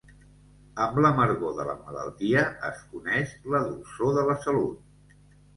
Amb 0.85 0.95
l'amargor 1.05 1.51
de 1.59 1.65
la 1.67 1.75
malaltia 1.83 2.43
es 2.71 2.81
coneix 2.95 3.37
la 3.57 3.63
dolçor 3.69 4.13
de 4.21 4.25
la 4.31 4.39
salut. 4.49 5.17